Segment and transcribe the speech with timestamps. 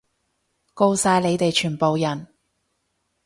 [0.73, 2.27] 吿晒你哋全部人！